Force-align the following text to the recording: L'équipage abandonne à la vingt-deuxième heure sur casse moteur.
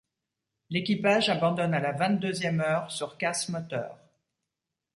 L'équipage 0.71 1.29
abandonne 1.29 1.75
à 1.75 1.79
la 1.79 1.91
vingt-deuxième 1.91 2.59
heure 2.61 2.89
sur 2.89 3.19
casse 3.19 3.49
moteur. 3.49 3.99